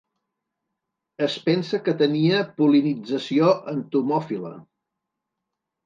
Es 1.27 1.35
pensa 1.51 1.81
que 1.89 1.95
tenia 2.01 2.41
pol·linització 2.63 3.53
entomòfila. 3.77 4.59